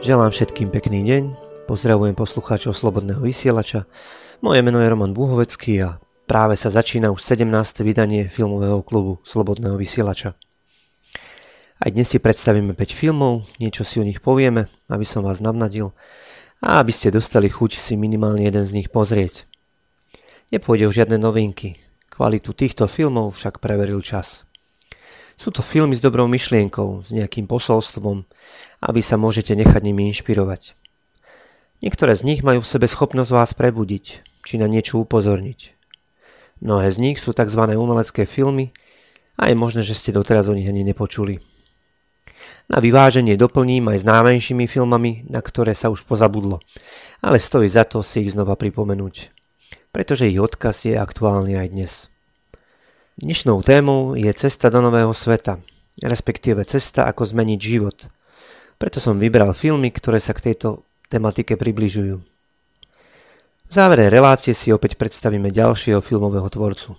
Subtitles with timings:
[0.00, 1.22] Želám všetkým pekný deň,
[1.68, 3.84] pozdravujem poslucháčov Slobodného vysielača.
[4.40, 7.84] Moje meno je Roman Búhovecký a práve sa začína už 17.
[7.84, 10.32] vydanie filmového klubu Slobodného vysielača.
[11.84, 15.92] Aj dnes si predstavíme 5 filmov, niečo si o nich povieme, aby som vás navnadil
[16.64, 19.44] a aby ste dostali chuť si minimálne jeden z nich pozrieť.
[20.48, 21.76] Nepôjde o žiadne novinky,
[22.08, 24.48] kvalitu týchto filmov však preveril čas.
[25.40, 28.28] Sú to filmy s dobrou myšlienkou, s nejakým posolstvom
[28.84, 30.76] a sa môžete nechať nimi inšpirovať.
[31.80, 35.80] Niektoré z nich majú v sebe schopnosť vás prebudiť, či na niečo upozorniť.
[36.60, 37.56] Mnohé z nich sú tzv.
[37.56, 38.76] umelecké filmy
[39.40, 41.40] a je možné, že ste doteraz o nich ani nepočuli.
[42.68, 46.60] Na vyváženie doplním aj s námenšími filmami, na ktoré sa už pozabudlo,
[47.24, 49.32] ale stojí za to si ich znova pripomenúť,
[49.88, 51.92] pretože ich odkaz je aktuálny aj dnes.
[53.20, 55.60] Dnešnou témou je cesta do nového sveta,
[56.00, 58.08] respektíve cesta, ako zmeniť život.
[58.80, 62.16] Preto som vybral filmy, ktoré sa k tejto tematike približujú.
[62.16, 66.96] V závere relácie si opäť predstavíme ďalšieho filmového tvorcu.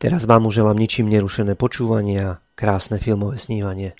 [0.00, 3.92] Teraz vám už želám ničím nerušené počúvanie a krásne filmové snívanie.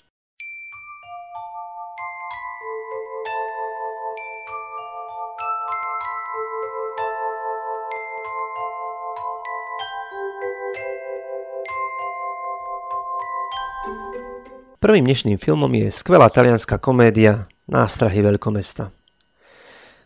[14.81, 18.89] Prvým dnešným filmom je skvelá talianská komédia Nástrahy veľkomesta.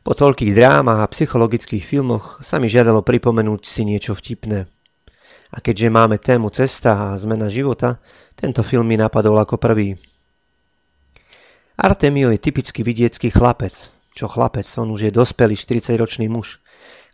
[0.03, 4.67] Po toľkých drámach a psychologických filmoch sa mi žiadalo pripomenúť si niečo vtipné.
[5.55, 8.03] A keďže máme tému cesta a zmena života,
[8.35, 9.95] tento film mi napadol ako prvý.
[11.79, 13.95] Artemio je typický vidiecký chlapec.
[14.11, 16.59] Čo chlapec, on už je dospelý 40-ročný muž,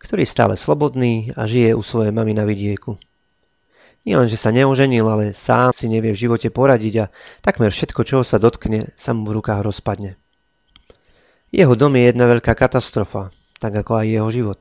[0.00, 2.96] ktorý je stále slobodný a žije u svojej mamy na vidieku.
[4.00, 7.10] Nielen, že sa neoženil, ale sám si nevie v živote poradiť a
[7.44, 10.16] takmer všetko, čoho sa dotkne, sa mu v rukách rozpadne.
[11.52, 13.28] Jeho dom je jedna veľká katastrofa,
[13.60, 14.60] tak ako aj jeho život.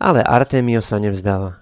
[0.00, 1.60] Ale Artemio sa nevzdáva.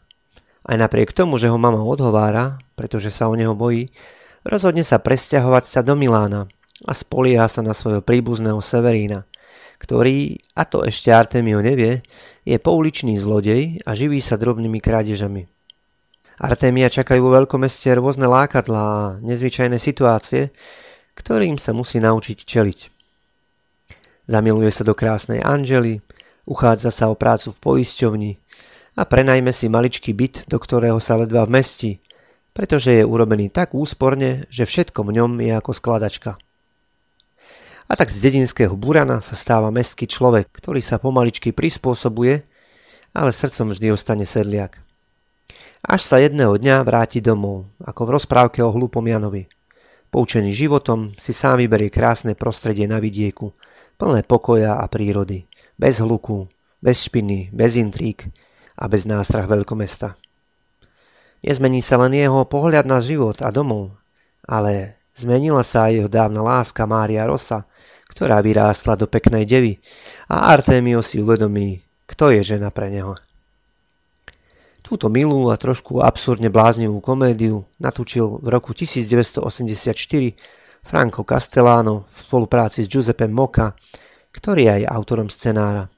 [0.67, 3.91] Aj napriek tomu, že ho mama odhovára, pretože sa o neho bojí,
[4.47, 6.47] rozhodne sa presťahovať sa do Milána
[6.87, 9.27] a spolieha sa na svojho príbuzného Severína,
[9.83, 12.05] ktorý, a to ešte Artemio nevie,
[12.47, 15.56] je pouličný zlodej a živí sa drobnými krádežami.
[16.37, 20.53] Artémia čakajú vo veľkomeste rôzne lákadlá a nezvyčajné situácie,
[21.17, 22.79] ktorým sa musí naučiť čeliť.
[24.29, 26.05] Zamiluje sa do krásnej Anžely,
[26.45, 28.33] uchádza sa o prácu v poisťovni
[29.01, 32.05] a prenajme si maličký byt, do ktorého sa ledva vmestí,
[32.53, 36.37] pretože je urobený tak úsporne, že všetko v ňom je ako skladačka.
[37.89, 42.45] A tak z dedinského burana sa stáva mestský človek, ktorý sa pomaličky prispôsobuje,
[43.17, 44.85] ale srdcom vždy ostane sedliak
[45.87, 49.47] až sa jedného dňa vráti domov, ako v rozprávke o hlúpom Janovi.
[50.11, 53.55] Poučený životom si sám vyberie krásne prostredie na vidieku,
[53.95, 55.47] plné pokoja a prírody,
[55.79, 56.51] bez hluku,
[56.83, 58.27] bez špiny, bez intrík
[58.75, 60.19] a bez nástrah veľkomesta.
[61.47, 63.95] Nezmení sa len jeho pohľad na život a domov,
[64.43, 67.63] ale zmenila sa aj jeho dávna láska Mária Rosa,
[68.11, 69.79] ktorá vyrástla do peknej devy
[70.27, 71.79] a Artemio si uvedomí,
[72.11, 73.15] kto je žena pre neho.
[74.87, 79.43] Túto milú a trošku absurdne bláznivú komédiu natúčil v roku 1984
[80.87, 83.75] Franco Castellano v spolupráci s Giuseppe Moka,
[84.31, 85.91] ktorý je aj autorom scenára.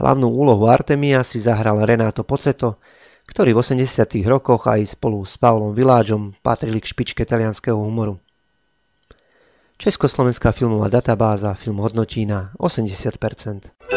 [0.00, 2.80] Hlavnú úlohu Artemia si zahral Renato Poceto,
[3.28, 4.24] ktorý v 80.
[4.24, 8.16] rokoch aj spolu s Pavlom Viláčom patrili k špičke talianského humoru.
[9.76, 13.95] Československá filmová databáza film hodnotí na 80%.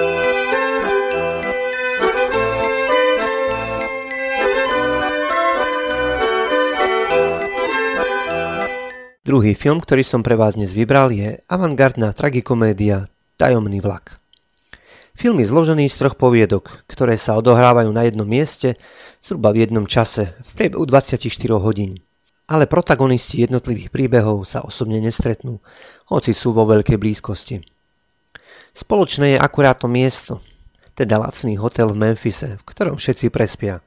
[9.30, 14.18] Druhý film, ktorý som pre vás dnes vybral, je avantgardná tragikomédia Tajomný vlak.
[15.14, 18.74] Film je zložený z troch poviedok, ktoré sa odohrávajú na jednom mieste
[19.22, 21.30] zhruba v jednom čase, v priebehu 24
[21.62, 22.02] hodín.
[22.50, 25.62] Ale protagonisti jednotlivých príbehov sa osobne nestretnú,
[26.10, 27.62] hoci sú vo veľkej blízkosti.
[28.74, 30.42] Spoločné je akurát to miesto,
[30.98, 33.78] teda lacný hotel v Memphise, v ktorom všetci prespia.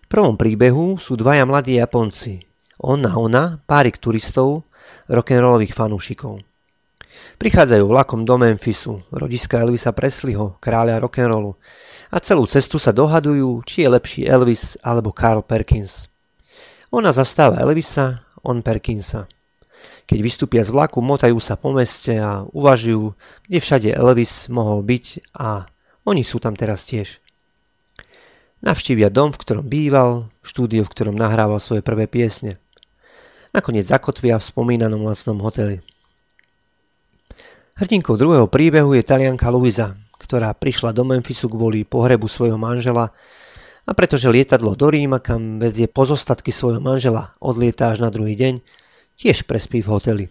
[0.00, 2.48] V prvom príbehu sú dvaja mladí Japonci,
[2.80, 4.64] on a ona, párik turistov,
[5.12, 6.40] rock'n'rollových fanúšikov.
[7.36, 11.56] Prichádzajú vlakom do Memphisu, rodiska Elvisa Presleyho, kráľa rock'n'rollu,
[12.10, 16.08] a celú cestu sa dohadujú, či je lepší Elvis alebo Carl Perkins.
[16.90, 19.28] Ona zastáva Elvisa, on Perkinsa.
[20.10, 23.14] Keď vystúpia z vlaku, motajú sa po meste a uvažujú,
[23.46, 25.70] kde všade Elvis mohol byť a
[26.02, 27.22] oni sú tam teraz tiež.
[28.60, 32.58] Navštívia dom, v ktorom býval, štúdio, v ktorom nahrával svoje prvé piesne.
[33.50, 35.82] Nakoniec zakotvia v spomínanom lacnom hoteli.
[37.80, 43.10] Hrdinkou druhého príbehu je talianka Luisa, ktorá prišla do Memphisu kvôli pohrebu svojho manžela
[43.88, 48.62] a pretože lietadlo do Ríma, kam vezie pozostatky svojho manžela, odlieta až na druhý deň,
[49.18, 50.24] tiež prespí v hoteli.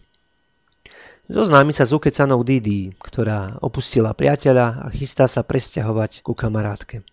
[1.29, 7.03] Zoznámi sa s ukecanou Didi, ktorá opustila priateľa a chystá sa presťahovať ku kamarátke.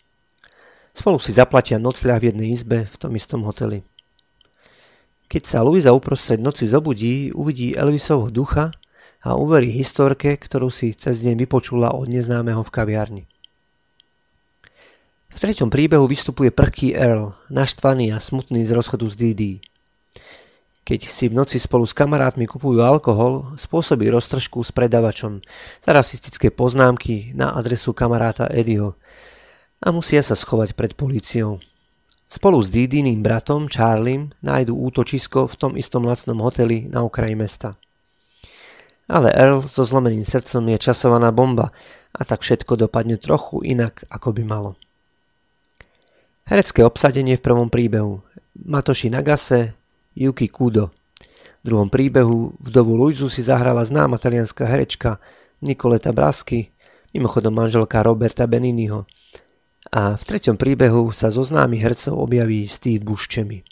[0.97, 3.85] Spolu si zaplatia nocľah v jednej izbe v tom istom hoteli.
[5.27, 8.71] Keď sa Luisa uprostred noci zobudí, uvidí Elvisovho ducha
[9.27, 13.25] a uverí historke, ktorú si cez deň vypočula od neznámeho v kaviarni.
[15.27, 19.61] V treťom príbehu vystupuje prchký Earl, naštvaný a smutný z rozchodu s Didi.
[20.87, 25.43] Keď si v noci spolu s kamarátmi kupujú alkohol, spôsobí roztržku s predavačom
[25.83, 28.95] za rasistické poznámky na adresu kamaráta Eddieho
[29.83, 31.61] a musia sa schovať pred políciou.
[32.27, 37.79] Spolu s Didiným bratom Charliem nájdu útočisko v tom istom lacnom hoteli na okraji mesta.
[39.07, 41.71] Ale Earl so zlomeným srdcom je časovaná bomba
[42.11, 44.75] a tak všetko dopadne trochu inak, ako by malo.
[46.51, 48.19] Herecké obsadenie v prvom príbehu
[48.67, 49.79] Matoshi Nagase,
[50.19, 50.91] Yuki Kudo.
[51.63, 55.23] V druhom príbehu vdovu Luizu si zahrala známa talianská herečka
[55.63, 56.75] Nikoleta Brasky,
[57.15, 59.07] mimochodom manželka Roberta Beniniho.
[59.97, 63.65] A v treťom príbehu sa zo známych hercov objaví Steve Buscemi.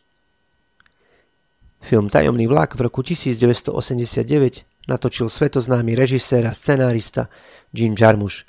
[1.85, 7.29] Film Tajomný vlak v roku 1989 natočil svetoznámy režisér a scenárista
[7.77, 8.49] Jim Jarmusch.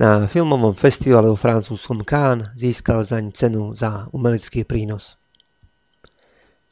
[0.00, 5.20] Na filmovom festivale vo francúzskom Cannes získal zaň cenu za umelecký prínos.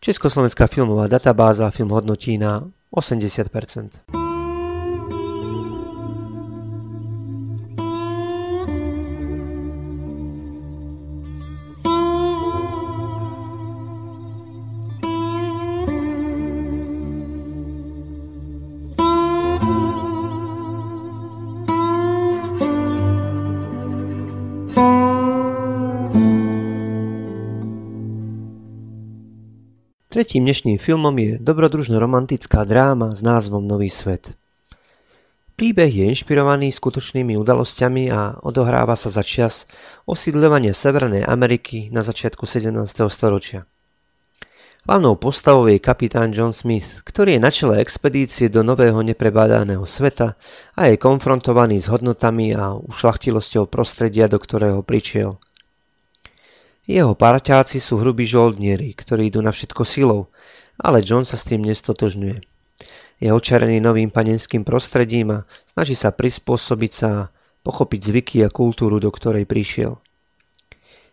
[0.01, 4.22] Československá filmová databáza film hodnotí na 80%.
[30.23, 34.39] Tretím dnešným filmom je dobrodružno-romantická dráma s názvom Nový svet.
[35.59, 39.67] Príbeh je inšpirovaný skutočnými udalosťami a odohráva sa za čas
[40.07, 42.71] osídľovania Severnej Ameriky na začiatku 17.
[43.11, 43.67] storočia.
[44.87, 50.39] Hlavnou postavou je kapitán John Smith, ktorý je na čele expedície do nového neprebádaného sveta
[50.79, 55.35] a je konfrontovaný s hodnotami a ušlachtilosťou prostredia, do ktorého pričiel–
[56.83, 60.35] jeho parťáci sú hrubí žoldnieri, ktorí idú na všetko silou,
[60.83, 62.43] ale John sa s tým nestotožňuje.
[63.23, 67.29] Je očarený novým panenským prostredím a snaží sa prispôsobiť sa a
[67.63, 70.03] pochopiť zvyky a kultúru, do ktorej prišiel.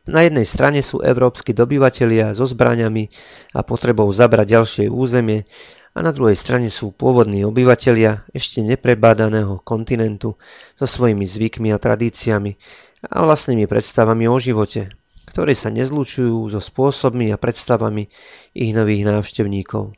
[0.10, 3.14] Na jednej strane sú európsky dobyvatelia so zbraňami
[3.54, 5.46] a potrebou zabrať ďalšie územie
[5.94, 10.34] a na druhej strane sú pôvodní obyvatelia ešte neprebádaného kontinentu
[10.74, 12.58] so svojimi zvykmi a tradíciami
[13.06, 14.90] a vlastnými predstavami o živote,
[15.30, 18.10] ktoré sa nezlučujú so spôsobmi a predstavami
[18.58, 19.94] ich nových návštevníkov.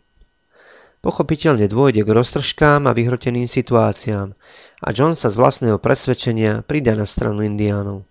[1.02, 4.38] Pochopiteľne dôjde k roztržkám a vyhroteným situáciám
[4.86, 8.06] a John sa z vlastného presvedčenia pridá na stranu indiánov.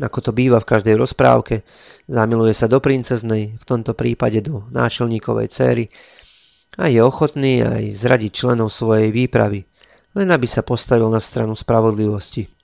[0.00, 1.60] Ako to býva v každej rozprávke,
[2.08, 5.84] zamiluje sa do princeznej, v tomto prípade do náčelníkovej céry
[6.80, 9.60] a je ochotný aj zradiť členov svojej výpravy,
[10.16, 12.59] len aby sa postavil na stranu spravodlivosti.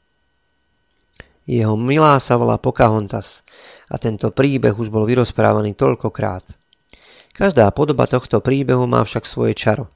[1.46, 3.46] Jeho milá sa volá Pocahontas
[3.86, 6.42] a tento príbeh už bol vyrozprávaný toľkokrát.
[7.30, 9.86] Každá podoba tohto príbehu má však svoje čaro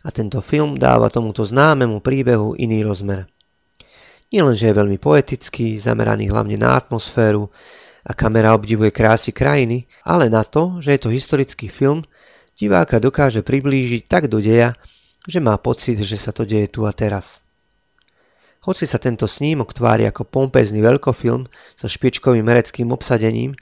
[0.00, 3.28] a tento film dáva tomuto známemu príbehu iný rozmer.
[4.32, 7.52] Nielenže je veľmi poetický, zameraný hlavne na atmosféru
[8.04, 12.00] a kamera obdivuje krásy krajiny, ale na to, že je to historický film,
[12.56, 14.72] diváka dokáže priblížiť tak do deja,
[15.24, 17.44] že má pocit, že sa to deje tu a teraz.
[18.64, 21.44] Hoci sa tento snímok tvári ako pompezný veľkofilm
[21.76, 23.52] so špičkovým hereckým obsadením,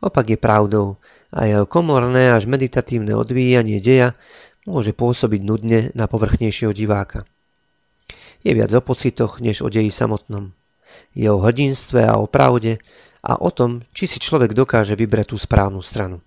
[0.00, 0.96] opak je pravdou
[1.36, 4.16] a jeho komorné až meditatívne odvíjanie deja
[4.64, 7.28] môže pôsobiť nudne na povrchnejšieho diváka.
[8.40, 10.56] Je viac o pocitoch, než o deji samotnom.
[11.12, 12.80] Je o hrdinstve a o pravde
[13.20, 16.22] a o tom, či si človek dokáže vybrať tú správnu stranu.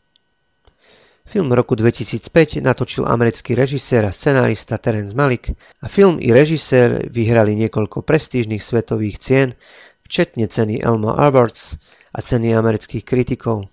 [1.29, 7.53] Film roku 2005 natočil americký režisér a scenárista Terence Malik a film i režisér vyhrali
[7.53, 9.53] niekoľko prestížnych svetových cien,
[10.01, 11.77] včetne ceny Elmo Awards
[12.17, 13.69] a ceny amerických kritikov.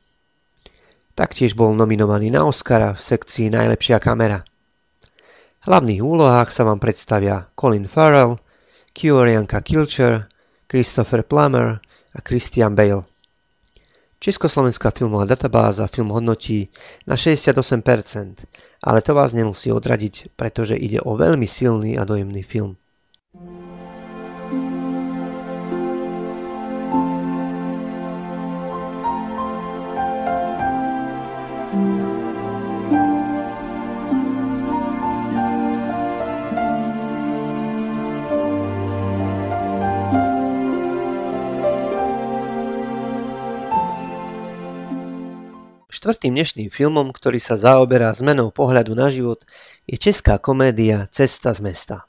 [1.17, 4.45] Taktiež bol nominovaný na Oscara v sekcii Najlepšia kamera.
[4.45, 8.37] V hlavných úlohách sa vám predstavia Colin Farrell,
[8.93, 10.29] Kiorianka Kilcher,
[10.69, 11.81] Christopher Plummer
[12.13, 13.16] a Christian Bale.
[14.21, 16.69] Československá filmová databáza film hodnotí
[17.07, 18.35] na 68%,
[18.85, 22.77] ale to vás nemusí odradiť, pretože ide o veľmi silný a dojemný film.
[46.07, 49.43] Štvrtým dnešným filmom, ktorý sa zaoberá zmenou pohľadu na život,
[49.91, 52.07] je česká komédia Cesta z mesta.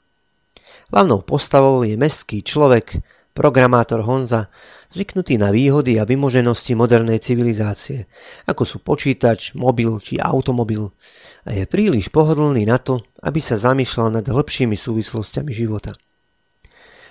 [0.94, 2.94] Hlavnou postavou je mestský človek,
[3.34, 4.54] programátor Honza,
[4.94, 8.06] zvyknutý na výhody a vymoženosti modernej civilizácie,
[8.46, 10.94] ako sú počítač, mobil či automobil,
[11.42, 15.90] a je príliš pohodlný na to, aby sa zamýšľal nad hĺbšími súvislostiami života.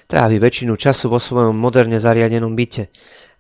[0.08, 2.88] Trávi väčšinu času vo svojom moderne zariadenom byte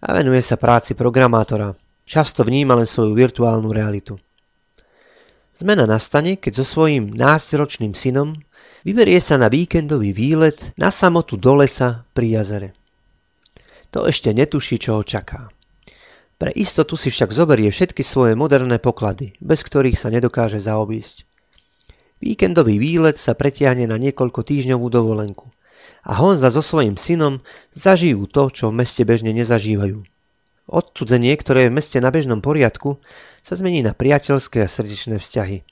[0.04, 4.16] a venuje sa práci programátora, často vníma len svoju virtuálnu realitu.
[5.52, 8.40] Zmena nastane, keď so svojím náctiročným synom
[8.88, 12.70] vyberie sa na víkendový výlet na samotu do lesa pri jazere.
[13.92, 15.52] To ešte netuší, čo ho čaká.
[16.38, 21.26] Pre istotu si však zoberie všetky svoje moderné poklady, bez ktorých sa nedokáže zaobísť.
[22.22, 25.50] Víkendový výlet sa pretiahne na niekoľko týždňovú dovolenku
[26.08, 30.17] a Honza so svojím synom zažijú to, čo v meste bežne nezažívajú.
[30.68, 33.00] Odcudzenie, ktoré je v meste na bežnom poriadku,
[33.40, 35.64] sa zmení na priateľské a srdečné vzťahy.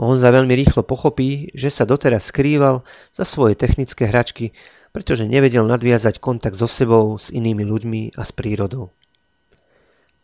[0.00, 2.80] Honza veľmi rýchlo pochopí, že sa doteraz skrýval
[3.12, 4.56] za svoje technické hračky,
[4.96, 8.96] pretože nevedel nadviazať kontakt so sebou, s inými ľuďmi a s prírodou.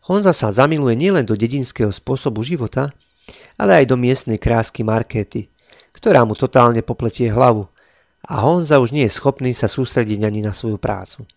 [0.09, 2.89] Honza sa zamiluje nielen do dedinského spôsobu života,
[3.61, 5.53] ale aj do miestnej krásky Markéty,
[5.93, 7.69] ktorá mu totálne popletie hlavu
[8.25, 11.29] a Honza už nie je schopný sa sústrediť ani na svoju prácu.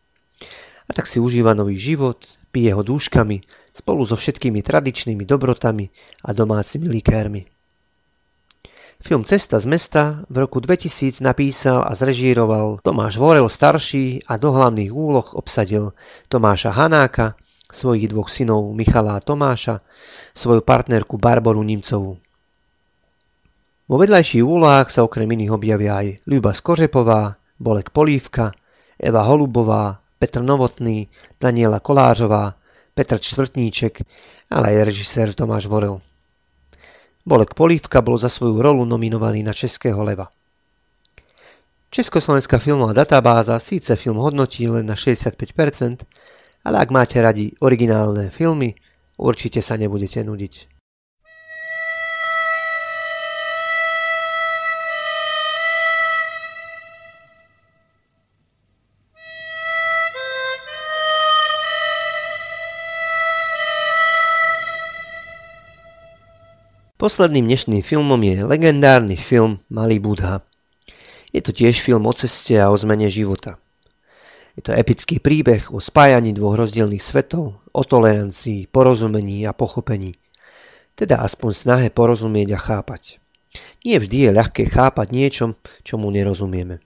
[0.92, 2.20] A tak si užíva nový život,
[2.52, 3.40] pije ho dúškami,
[3.72, 5.88] spolu so všetkými tradičnými dobrotami
[6.28, 7.49] a domácimi likérmi.
[9.00, 14.52] Film Cesta z mesta v roku 2000 napísal a zrežíroval Tomáš Vorel starší a do
[14.52, 15.96] hlavných úloh obsadil
[16.28, 17.40] Tomáša Hanáka,
[17.72, 19.80] svojich dvoch synov Michala a Tomáša,
[20.37, 22.20] svoju partnerku Barboru Nimcovú.
[23.88, 28.52] Vo vedľajších úlohách sa okrem iných objavia aj Ľuba Skořepová, Bolek Polívka,
[29.00, 31.11] Eva Holubová, Petr Novotný,
[31.41, 32.55] Daniela Kolářová,
[32.95, 34.07] Petr Čtvrtníček,
[34.55, 35.99] ale aj režisér Tomáš Vorel.
[37.26, 40.31] Bolek Polívka bol za svoju rolu nominovaný na Českého leva.
[41.91, 46.07] Československá filmová databáza síce film hodnotí len na 65%,
[46.71, 48.79] ale ak máte radi originálne filmy,
[49.19, 50.81] určite sa nebudete nudiť.
[67.02, 70.38] Posledným dnešným filmom je legendárny film Malý Budha.
[71.35, 73.59] Je to tiež film o ceste a o zmene života.
[74.54, 80.14] Je to epický príbeh o spájaní dvoch rozdielných svetov, o tolerancii, porozumení a pochopení.
[80.94, 83.18] Teda aspoň snahe porozumieť a chápať.
[83.82, 86.78] Nie vždy je ľahké chápať niečom, čomu nerozumieme.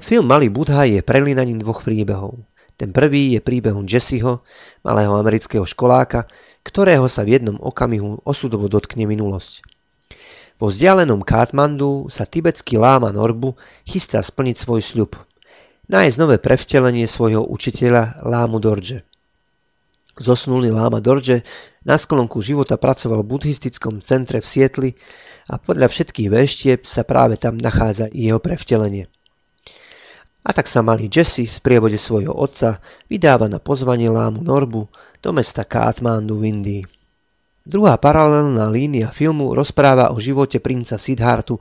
[0.00, 2.48] Film Malý Budha je prelínaním dvoch príbehov.
[2.80, 4.40] Ten prvý je príbehom Jesseho,
[4.80, 6.24] malého amerického školáka,
[6.64, 9.60] ktorého sa v jednom okamihu osudovo dotkne minulosť.
[10.56, 13.52] Vo vzdialenom Katmandu sa tibetský láma Norbu
[13.84, 15.12] chystá splniť svoj sľub.
[15.92, 19.04] Nájsť nové prevtelenie svojho učiteľa Lámu Dorje.
[20.16, 21.44] Zosnulý Láma Dorje
[21.84, 24.90] na sklonku života pracoval v buddhistickom centre v Sietli
[25.52, 29.12] a podľa všetkých veštieb sa práve tam nachádza jeho prevtelenie.
[30.40, 32.80] A tak sa malý Jesse v sprievode svojho otca
[33.12, 34.88] vydáva na pozvanie lámu Norbu
[35.20, 36.82] do mesta Kathmandu v Indii.
[37.60, 41.60] Druhá paralelná línia filmu rozpráva o živote princa Siddhartu,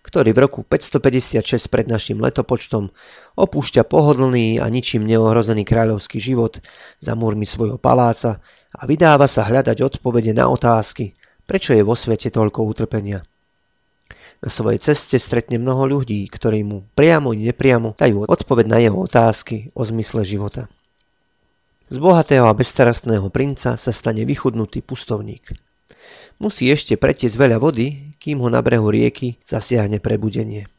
[0.00, 2.88] ktorý v roku 556 pred našim letopočtom
[3.34, 6.62] opúšťa pohodlný a ničím neohrozený kráľovský život
[6.96, 8.38] za múrmi svojho paláca
[8.72, 13.20] a vydáva sa hľadať odpovede na otázky, prečo je vo svete toľko utrpenia.
[14.40, 18.96] Na svojej ceste stretne mnoho ľudí, ktorí mu priamo i nepriamo dajú odpoveď na jeho
[18.96, 20.64] otázky o zmysle života.
[21.90, 25.52] Z bohatého a bezstarostného princa sa stane vychudnutý pustovník.
[26.40, 30.72] Musí ešte pretiesť veľa vody, kým ho na brehu rieky zasiahne prebudenie.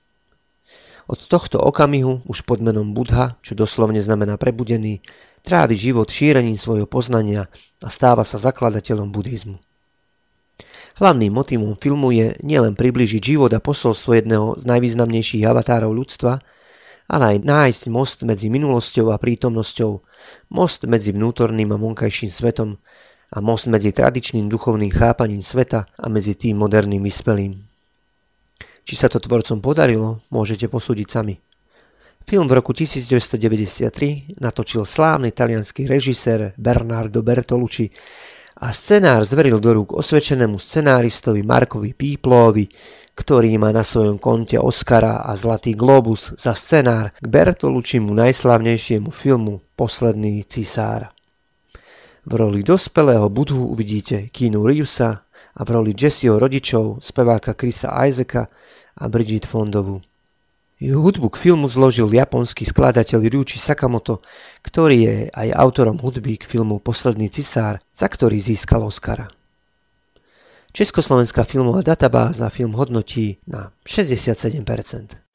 [1.06, 5.06] Od tohto okamihu už pod menom Budha, čo doslovne znamená prebudený,
[5.46, 7.46] trávi život šírením svojho poznania
[7.84, 9.62] a stáva sa zakladateľom buddhizmu.
[11.00, 16.44] Hlavným motivom filmu je nielen približiť život a posolstvo jedného z najvýznamnejších avatárov ľudstva,
[17.12, 19.92] ale aj nájsť most medzi minulosťou a prítomnosťou,
[20.52, 22.80] most medzi vnútorným a vonkajším svetom
[23.32, 27.56] a most medzi tradičným duchovným chápaním sveta a medzi tým moderným vyspelým.
[28.84, 31.36] Či sa to tvorcom podarilo, môžete posúdiť sami.
[32.22, 37.90] Film v roku 1993 natočil slávny talianský režisér Bernardo Bertolucci
[38.60, 42.68] a scenár zveril do rúk osvedčenému scenáristovi Markovi Píplovi,
[43.16, 49.64] ktorý má na svojom konte Oscara a Zlatý globus za scenár k Bertolučimu najslavnejšiemu filmu
[49.76, 51.16] Posledný cisár.
[52.22, 55.26] V roli dospelého Budhu uvidíte Keanu Reevesa
[55.58, 58.46] a v roli Jesseho rodičov speváka Chrisa Isaaca
[59.02, 60.11] a Bridget Fondovu.
[60.82, 64.26] Hudbu k filmu zložil japonský skladateľ Ryuichi Sakamoto,
[64.66, 69.30] ktorý je aj autorom hudby k filmu Posledný cisár, za ktorý získal Oscara.
[70.74, 75.31] Československá filmová databáza film hodnotí na 67%.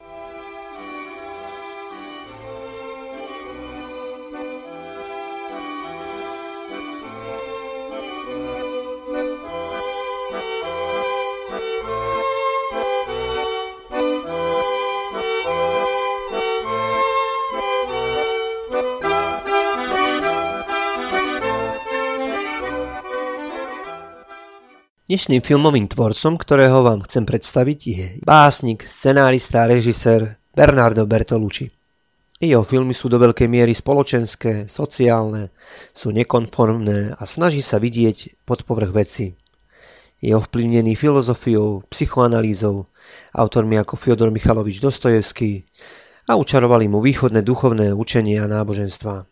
[25.16, 31.72] Dnešným filmovým tvorcom, ktorého vám chcem predstaviť, je básnik, scenárista a režisér Bernardo Bertolucci.
[32.36, 35.56] Jeho filmy sú do veľkej miery spoločenské, sociálne,
[35.96, 39.32] sú nekonformné a snaží sa vidieť pod povrch veci.
[40.20, 42.84] Je ovplyvnený filozofiou, psychoanalýzou,
[43.32, 45.64] autormi ako Fyodor Michalovič Dostojevský
[46.28, 49.24] a učarovali mu východné duchovné učenie a náboženstva.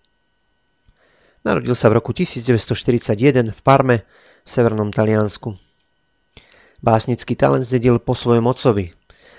[1.45, 4.09] Narodil sa v roku 1941 v Parme
[4.41, 5.74] v severnom Taliansku.
[6.85, 8.93] Básnický talent zdedil po svojom otcovi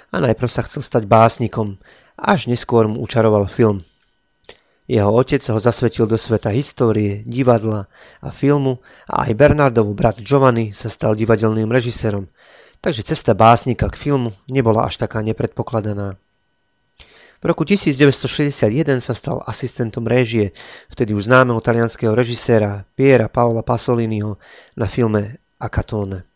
[0.09, 1.77] a najprv sa chcel stať básnikom,
[2.17, 3.85] až neskôr mu učaroval film.
[4.89, 7.85] Jeho otec ho zasvetil do sveta histórie, divadla
[8.25, 12.25] a filmu a aj Bernardov brat Giovanni sa stal divadelným režisérom,
[12.81, 16.17] takže cesta básnika k filmu nebola až taká nepredpokladaná.
[17.41, 20.49] V roku 1961 sa stal asistentom réžie
[20.89, 24.41] vtedy už známeho talianského režiséra Piera Paola Pasoliniho
[24.73, 26.34] na filme Akatone.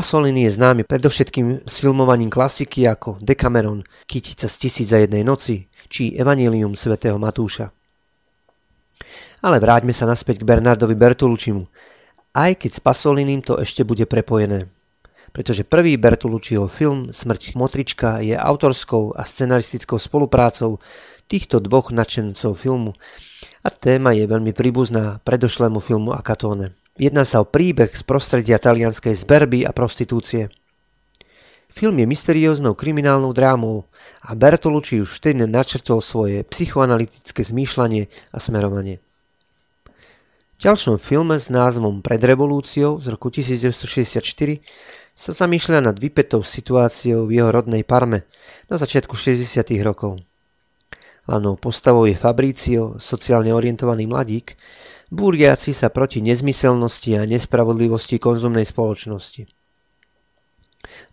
[0.00, 5.68] Pasolini je známy predovšetkým s filmovaním klasiky ako Decameron, Kytica z tisíc za jednej noci
[5.92, 7.68] či Evangelium svätého Matúša.
[9.44, 11.68] Ale vráťme sa naspäť k Bernardovi Bertoluccimu,
[12.32, 14.72] aj keď s Pasolinim to ešte bude prepojené
[15.36, 20.82] pretože prvý Bertolucciho film Smrť Motrička je autorskou a scenaristickou spoluprácou
[21.28, 22.96] týchto dvoch nadšencov filmu
[23.62, 26.74] a téma je veľmi príbuzná predošlému filmu Akatone.
[27.00, 30.52] Jedná sa o príbeh z prostredia talianskej zberby a prostitúcie.
[31.72, 33.88] Film je mysterióznou kriminálnou drámou
[34.20, 39.00] a Bertolucci už vtedy načrtol svoje psychoanalytické zmýšľanie a smerovanie.
[40.60, 44.60] V ďalšom filme s názvom Pred revolúciou z roku 1964
[45.16, 48.28] sa zamýšľa nad vypetou situáciou v jeho rodnej Parme
[48.68, 49.64] na začiatku 60.
[49.80, 50.20] rokov.
[51.24, 54.52] Hlavnou postavou je Fabricio, sociálne orientovaný mladík,
[55.10, 59.46] búriaci sa proti nezmyselnosti a nespravodlivosti konzumnej spoločnosti.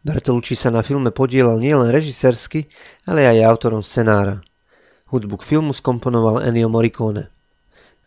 [0.06, 2.70] Bertolucci sa na filme podielal nielen režisérsky,
[3.10, 4.40] ale aj autorom scenára.
[5.12, 7.28] Hudbu k filmu skomponoval Ennio Morricone.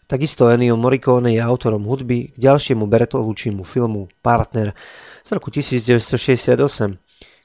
[0.08, 4.74] Takisto Ennio Morricone je autorom hudby k ďalšiemu Bertoluccimu filmu Partner,
[5.22, 6.56] z roku 1968,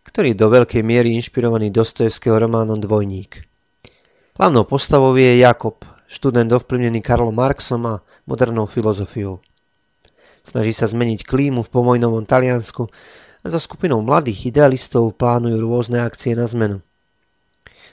[0.06, 3.46] ktorý je do veľkej miery inšpirovaný Dostojevského románom Dvojník.
[4.36, 9.42] Hlavnou postavou je Jakob, študent ovplyvnený Karlom Marxom a modernou filozofiou.
[10.46, 12.86] Snaží sa zmeniť klímu v pomojnovom Taliansku
[13.42, 16.82] a za skupinou mladých idealistov plánujú rôzne akcie na zmenu.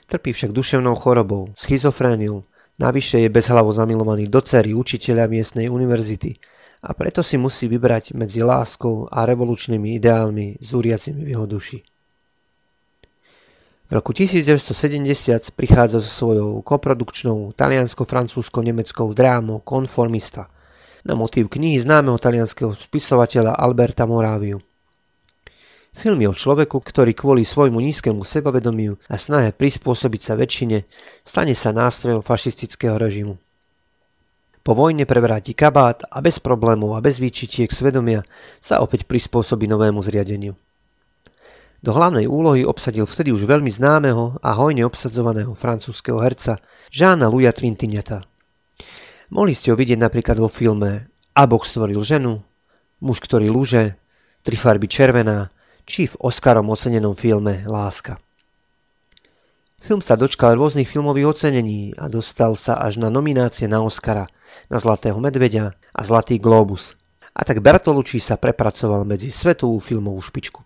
[0.09, 2.45] Trpí však duševnou chorobou, schizofréniou,
[2.77, 6.37] navyše je bezhlavo zamilovaný do cery učiteľa miestnej univerzity
[6.83, 11.92] a preto si musí vybrať medzi láskou a revolučnými ideálmi zúriacimi v jeho duši.
[13.93, 20.49] V roku 1970 prichádza so svojou koprodukčnou taliansko-francúzsko-nemeckou drámou Konformista
[21.05, 24.65] na motív knihy známeho talianského spisovateľa Alberta Moráviu.
[25.93, 30.89] Film je o človeku, ktorý kvôli svojmu nízkemu sebavedomiu a snahe prispôsobiť sa väčšine
[31.21, 33.37] stane sa nástrojom fašistického režimu.
[34.65, 38.25] Po vojne prevráti kabát a bez problémov a bez výčitiek svedomia
[38.57, 40.57] sa opäť prispôsobí novému zriadeniu.
[41.83, 46.63] Do hlavnej úlohy obsadil vtedy už veľmi známeho a hojne obsadzovaného francúzského herca
[46.95, 48.23] Žána Luja Trintignata.
[49.35, 52.39] Mohli ste ho vidieť napríklad vo filme A Boh stvoril ženu,
[53.03, 53.99] Muž, ktorý lúže,
[54.47, 55.51] Tri farby červená,
[55.83, 58.15] či v Oscarom ocenenom filme Láska.
[59.83, 64.31] Film sa dočkal rôznych filmových ocenení a dostal sa až na nominácie na Oscara,
[64.71, 66.95] na Zlatého medveďa a Zlatý globus.
[67.35, 70.63] A tak Bertolucci sa prepracoval medzi svetovú filmovú špičku.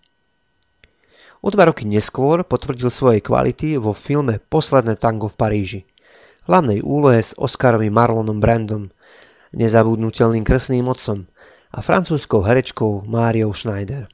[1.46, 5.80] O dva roky neskôr potvrdil svoje kvality vo filme Posledné tango v Paríži.
[6.50, 8.90] Hlavnej úlohe s Oscarovým Marlonom Brandom,
[9.54, 11.22] nezabudnutelným krsným otcom
[11.70, 14.10] a francúzskou herečkou Máriou Schneider.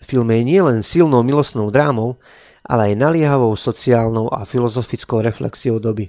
[0.00, 2.16] Film je nielen silnou milostnou drámou,
[2.64, 6.08] ale aj naliehavou sociálnou a filozofickou reflexiou doby.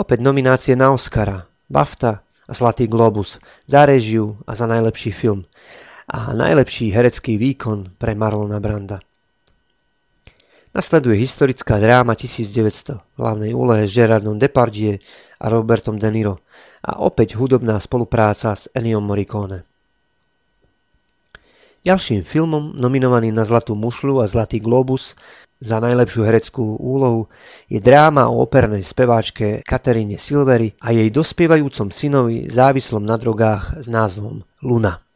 [0.00, 3.36] Opäť nominácie na Oscara, BAFTA a Zlatý globus
[3.68, 5.44] za režiu a za najlepší film
[6.08, 9.04] a najlepší herecký výkon pre Marlona Branda.
[10.72, 14.96] Nasleduje historická dráma 1900 v hlavnej úlohe s Gerardom Depardieu
[15.40, 16.40] a Robertom De Niro
[16.80, 19.68] a opäť hudobná spolupráca s Ennio Morricone.
[21.84, 25.12] Ďalším filmom, nominovaným na Zlatú mušľu a Zlatý globus
[25.58, 27.26] za najlepšiu hereckú úlohu,
[27.66, 33.90] je dráma o opernej speváčke Kateríne Silvery a jej dospievajúcom synovi závislom na drogách s
[33.90, 35.07] názvom Luna.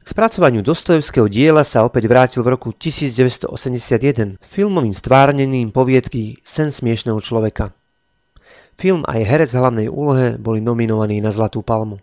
[0.00, 7.20] K spracovaniu Dostojevského diela sa opäť vrátil v roku 1981 filmovým stvárnením poviedky Sen smiešného
[7.20, 7.76] človeka.
[8.72, 12.00] Film aj herec hlavnej úlohe boli nominovaní na Zlatú palmu.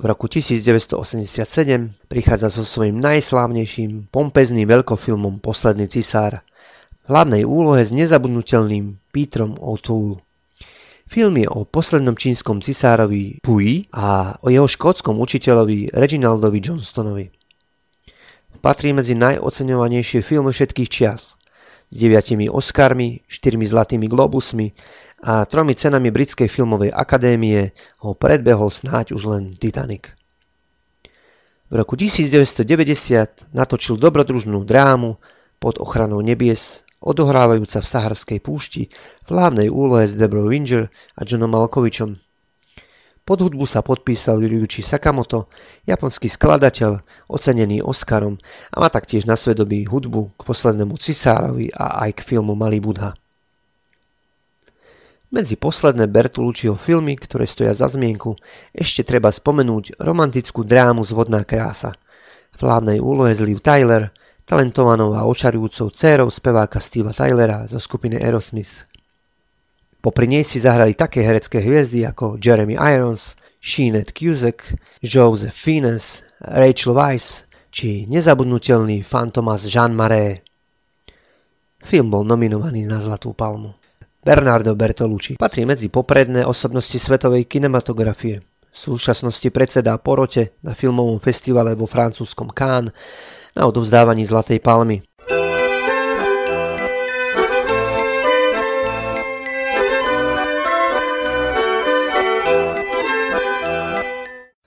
[0.00, 1.44] V roku 1987
[2.08, 6.40] prichádza so svojím najslávnejším, pompezným veľkofilmom Posledný cisár.
[7.04, 10.24] V hlavnej úlohe s nezabudnutelným Petrom O'Toole.
[11.10, 17.26] Film je o poslednom čínskom cisárovi Pui a o jeho škótskom učiteľovi Reginaldovi Johnstonovi.
[18.62, 21.34] Patrí medzi najoceňovanejšie filmy všetkých čias
[21.90, 24.70] s deviatimi Oscarmi, štyrmi zlatými globusmi
[25.26, 27.74] a tromi cenami Britskej filmovej akadémie
[28.06, 30.14] ho predbehol snáď už len Titanic.
[31.70, 35.18] V roku 1990 natočil dobrodružnú drámu
[35.58, 38.92] pod ochranou nebies, odohrávajúca v Saharskej púšti
[39.24, 42.20] v hlavnej úlohe s Deborah Winger a Johnom Malkovičom.
[43.20, 45.52] Pod hudbu sa podpísal Ryuichi Sakamoto,
[45.86, 46.98] japonský skladateľ,
[47.30, 48.40] ocenený Oscarom
[48.74, 53.14] a má taktiež na svedobí hudbu k poslednému cisárovi a aj k filmu Malý Budha.
[55.30, 58.34] Medzi posledné Bertolucciho filmy, ktoré stoja za zmienku,
[58.74, 61.94] ešte treba spomenúť romantickú drámu Zvodná krása.
[62.58, 64.10] V hlavnej úlohe Liv Tyler,
[64.50, 68.90] talentovanou a očarujúcou dcérou speváka Steva Tylera zo skupiny Aerosmith.
[70.02, 74.66] Popri nej si zahrali také herecké hviezdy ako Jeremy Irons, Sheenet Cusack,
[74.98, 80.42] Joseph Fiennes, Rachel Weisz či nezabudnutelný fantomas Jean Marais.
[81.78, 83.70] Film bol nominovaný na Zlatú palmu.
[84.18, 88.42] Bernardo Bertolucci patrí medzi popredné osobnosti svetovej kinematografie.
[88.42, 92.90] V súčasnosti predsedá porote na filmovom festivale vo francúzskom Cannes
[93.56, 95.02] na odovzdávaní Zlatej palmy.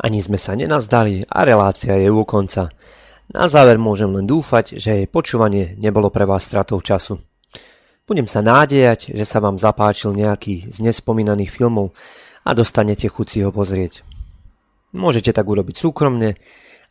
[0.03, 2.67] Ani sme sa nenazdali a relácia je u konca.
[3.31, 7.23] Na záver môžem len dúfať, že jej počúvanie nebolo pre vás stratou času.
[8.03, 11.95] Budem sa nádejať, že sa vám zapáčil nejaký z nespomínaných filmov
[12.43, 14.03] a dostanete chuť si ho pozrieť.
[14.91, 16.35] Môžete tak urobiť súkromne,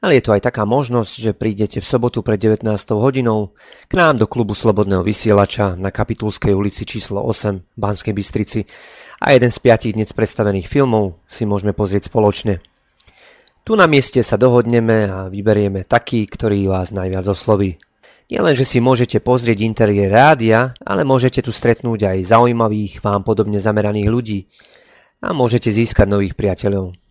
[0.02, 2.66] ale je to aj taká možnosť, že prídete v sobotu pred 19.
[2.98, 3.54] hodinou
[3.86, 8.66] k nám do klubu Slobodného vysielača na Kapitulskej ulici číslo 8 v Banskej Bystrici
[9.22, 12.58] a jeden z piatich dnes predstavených filmov si môžeme pozrieť spoločne.
[13.62, 17.78] Tu na mieste sa dohodneme a vyberieme taký, ktorý vás najviac osloví.
[18.26, 23.62] Nielen, že si môžete pozrieť interiér rádia, ale môžete tu stretnúť aj zaujímavých, vám podobne
[23.62, 24.40] zameraných ľudí
[25.22, 27.01] a môžete získať nových priateľov.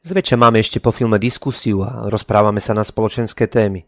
[0.00, 3.84] Zväčša máme ešte po filme diskusiu a rozprávame sa na spoločenské témy.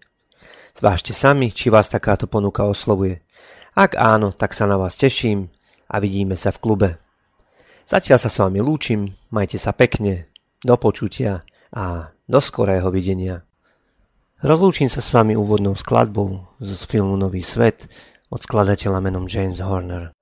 [0.76, 3.24] Zvážte sami, či vás takáto ponuka oslovuje.
[3.72, 5.48] Ak áno, tak sa na vás teším
[5.88, 6.88] a vidíme sa v klube.
[7.88, 10.28] Zatiaľ sa s vami lúčim, majte sa pekne,
[10.60, 11.40] do počutia
[11.72, 13.48] a do skorého videnia.
[14.44, 17.88] Rozlúčim sa s vami úvodnou skladbou z filmu Nový svet
[18.28, 20.12] od skladateľa menom James Horner.